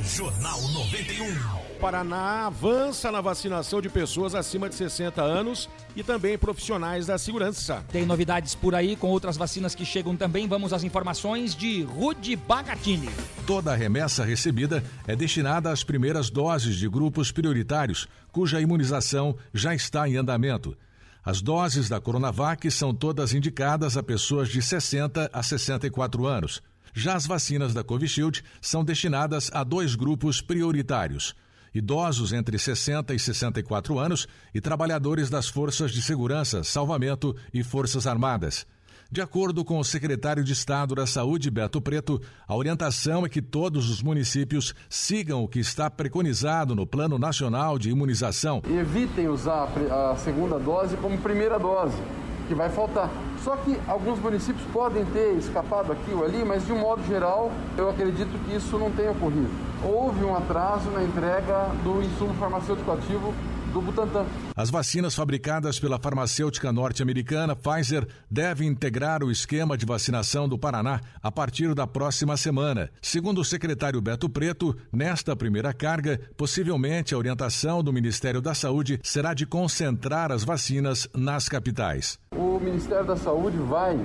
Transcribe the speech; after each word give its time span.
Jornal 0.00 0.60
91. 0.62 1.78
Paraná 1.80 2.46
avança 2.46 3.10
na 3.10 3.20
vacinação 3.20 3.80
de 3.80 3.88
pessoas 3.88 4.34
acima 4.34 4.68
de 4.68 4.74
60 4.74 5.22
anos 5.22 5.68
e 5.94 6.02
também 6.02 6.38
profissionais 6.38 7.06
da 7.06 7.18
segurança. 7.18 7.84
Tem 7.90 8.06
novidades 8.06 8.54
por 8.54 8.74
aí 8.74 8.96
com 8.96 9.08
outras 9.08 9.36
vacinas 9.36 9.74
que 9.74 9.84
chegam 9.84 10.16
também. 10.16 10.46
Vamos 10.46 10.72
às 10.72 10.84
informações 10.84 11.54
de 11.54 11.82
Rude 11.82 12.36
Bagatini. 12.36 13.08
Toda 13.46 13.72
a 13.72 13.76
remessa 13.76 14.24
recebida 14.24 14.82
é 15.06 15.16
destinada 15.16 15.70
às 15.70 15.82
primeiras 15.82 16.30
doses 16.30 16.76
de 16.76 16.88
grupos 16.88 17.32
prioritários, 17.32 18.06
cuja 18.32 18.60
imunização 18.60 19.36
já 19.52 19.74
está 19.74 20.08
em 20.08 20.16
andamento. 20.16 20.76
As 21.24 21.42
doses 21.42 21.88
da 21.88 22.00
Coronavac 22.00 22.70
são 22.70 22.94
todas 22.94 23.34
indicadas 23.34 23.96
a 23.96 24.02
pessoas 24.02 24.48
de 24.48 24.62
60 24.62 25.28
a 25.32 25.42
64 25.42 26.24
anos. 26.26 26.62
Já 26.98 27.14
as 27.14 27.26
vacinas 27.26 27.74
da 27.74 27.84
Covishield 27.84 28.42
são 28.58 28.82
destinadas 28.82 29.50
a 29.52 29.62
dois 29.62 29.94
grupos 29.94 30.40
prioritários 30.40 31.34
idosos 31.74 32.32
entre 32.32 32.58
60 32.58 33.12
e 33.12 33.18
64 33.18 33.98
anos 33.98 34.26
e 34.54 34.62
trabalhadores 34.62 35.28
das 35.28 35.46
forças 35.46 35.90
de 35.92 36.00
segurança, 36.00 36.64
salvamento 36.64 37.36
e 37.52 37.62
forças 37.62 38.06
armadas. 38.06 38.66
De 39.12 39.20
acordo 39.20 39.62
com 39.62 39.78
o 39.78 39.84
secretário 39.84 40.42
de 40.42 40.54
Estado 40.54 40.94
da 40.94 41.06
Saúde, 41.06 41.50
Beto 41.50 41.80
Preto, 41.80 42.20
a 42.48 42.56
orientação 42.56 43.26
é 43.26 43.28
que 43.28 43.42
todos 43.42 43.90
os 43.90 44.02
municípios 44.02 44.74
sigam 44.88 45.44
o 45.44 45.48
que 45.48 45.60
está 45.60 45.90
preconizado 45.90 46.74
no 46.74 46.86
Plano 46.86 47.18
Nacional 47.18 47.78
de 47.78 47.90
Imunização. 47.90 48.62
Evitem 48.66 49.28
usar 49.28 49.68
a 49.92 50.16
segunda 50.16 50.58
dose 50.58 50.96
como 50.96 51.18
primeira 51.18 51.58
dose, 51.58 51.96
que 52.46 52.54
vai 52.54 52.68
faltar. 52.68 53.10
Só 53.42 53.56
que 53.56 53.78
alguns 53.86 54.18
municípios 54.18 54.66
podem 54.72 55.04
ter 55.06 55.34
escapado 55.34 55.92
aqui 55.92 56.12
ou 56.12 56.24
ali, 56.24 56.44
mas 56.44 56.66
de 56.66 56.72
um 56.72 56.78
modo 56.78 57.02
geral, 57.06 57.50
eu 57.76 57.90
acredito 57.90 58.32
que 58.44 58.56
isso 58.56 58.78
não 58.78 58.90
tenha 58.90 59.10
ocorrido. 59.10 59.50
Houve 59.84 60.24
um 60.24 60.34
atraso 60.36 60.90
na 60.90 61.02
entrega 61.02 61.68
do 61.84 62.02
insumo 62.02 62.34
farmacêutico 62.34 62.90
ativo 62.90 63.34
do 63.76 63.82
Butantan. 63.82 64.24
As 64.56 64.70
vacinas 64.70 65.14
fabricadas 65.14 65.78
pela 65.78 65.98
farmacêutica 65.98 66.72
norte-americana 66.72 67.54
Pfizer 67.54 68.08
devem 68.30 68.68
integrar 68.68 69.22
o 69.22 69.30
esquema 69.30 69.76
de 69.76 69.84
vacinação 69.84 70.48
do 70.48 70.58
Paraná 70.58 71.00
a 71.22 71.30
partir 71.30 71.74
da 71.74 71.86
próxima 71.86 72.38
semana. 72.38 72.90
Segundo 73.02 73.42
o 73.42 73.44
secretário 73.44 74.00
Beto 74.00 74.30
Preto, 74.30 74.74
nesta 74.90 75.36
primeira 75.36 75.74
carga, 75.74 76.18
possivelmente 76.38 77.14
a 77.14 77.18
orientação 77.18 77.82
do 77.82 77.92
Ministério 77.92 78.40
da 78.40 78.54
Saúde 78.54 78.98
será 79.02 79.34
de 79.34 79.44
concentrar 79.44 80.32
as 80.32 80.42
vacinas 80.42 81.06
nas 81.14 81.46
capitais. 81.46 82.18
O 82.34 82.58
Ministério 82.58 83.04
da 83.04 83.16
Saúde 83.16 83.58
vai 83.58 83.98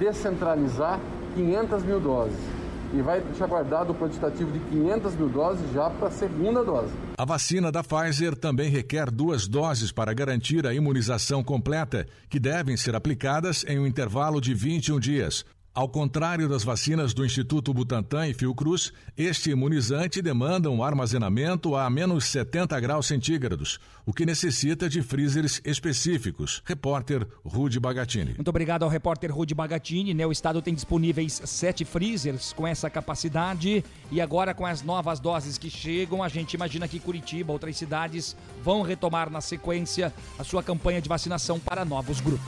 descentralizar 0.00 0.98
500 1.36 1.84
mil 1.84 2.00
doses 2.00 2.61
e 2.92 3.00
vai 3.00 3.20
deixar 3.20 3.46
guardado 3.46 3.90
o 3.90 3.94
quantitativo 3.94 4.50
de 4.52 4.58
500 4.58 5.14
mil 5.14 5.28
doses 5.28 5.72
já 5.72 5.88
para 5.90 6.08
a 6.08 6.10
segunda 6.10 6.64
dose. 6.64 6.92
A 7.16 7.24
vacina 7.24 7.72
da 7.72 7.82
Pfizer 7.82 8.36
também 8.36 8.70
requer 8.70 9.10
duas 9.10 9.48
doses 9.48 9.92
para 9.92 10.12
garantir 10.12 10.66
a 10.66 10.74
imunização 10.74 11.42
completa, 11.42 12.06
que 12.28 12.38
devem 12.38 12.76
ser 12.76 12.94
aplicadas 12.94 13.64
em 13.66 13.78
um 13.78 13.86
intervalo 13.86 14.40
de 14.40 14.54
21 14.54 14.98
dias. 14.98 15.44
Ao 15.74 15.88
contrário 15.88 16.50
das 16.50 16.62
vacinas 16.62 17.14
do 17.14 17.24
Instituto 17.24 17.72
Butantan 17.72 18.28
e 18.28 18.34
Fiocruz, 18.34 18.92
este 19.16 19.52
imunizante 19.52 20.20
demanda 20.20 20.70
um 20.70 20.84
armazenamento 20.84 21.74
a 21.74 21.88
menos 21.88 22.26
70 22.26 22.78
graus 22.78 23.06
centígrados, 23.06 23.80
o 24.04 24.12
que 24.12 24.26
necessita 24.26 24.86
de 24.86 25.00
freezers 25.00 25.62
específicos. 25.64 26.62
Repórter 26.66 27.26
Rude 27.42 27.80
Bagatini. 27.80 28.34
Muito 28.34 28.48
obrigado 28.48 28.82
ao 28.82 28.90
repórter 28.90 29.32
Rude 29.32 29.54
Bagatini. 29.54 30.12
Né? 30.12 30.26
O 30.26 30.32
estado 30.32 30.60
tem 30.60 30.74
disponíveis 30.74 31.40
sete 31.46 31.86
freezers 31.86 32.52
com 32.52 32.66
essa 32.66 32.90
capacidade 32.90 33.82
e 34.10 34.20
agora 34.20 34.52
com 34.52 34.66
as 34.66 34.82
novas 34.82 35.20
doses 35.20 35.56
que 35.56 35.70
chegam, 35.70 36.22
a 36.22 36.28
gente 36.28 36.52
imagina 36.52 36.86
que 36.86 37.00
Curitiba, 37.00 37.50
outras 37.50 37.78
cidades 37.78 38.36
vão 38.62 38.82
retomar 38.82 39.30
na 39.30 39.40
sequência 39.40 40.12
a 40.38 40.44
sua 40.44 40.62
campanha 40.62 41.00
de 41.00 41.08
vacinação 41.08 41.58
para 41.58 41.82
novos 41.82 42.20
grupos. 42.20 42.44